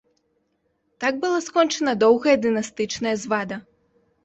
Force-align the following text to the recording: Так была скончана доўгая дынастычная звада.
Так 1.05 1.19
была 1.25 1.39
скончана 1.49 1.95
доўгая 2.05 2.35
дынастычная 2.49 3.15
звада. 3.27 3.63